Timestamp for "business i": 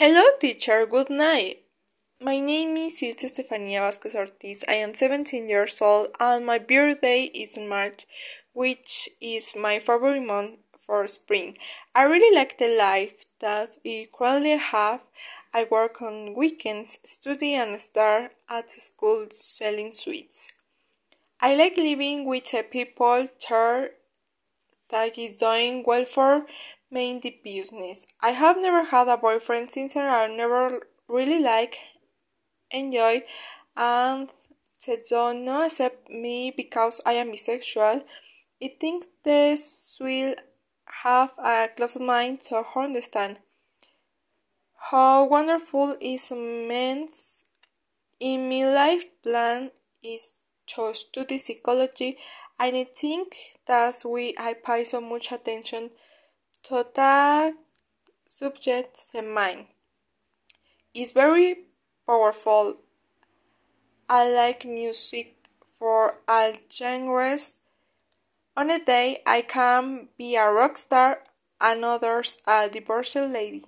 27.42-28.30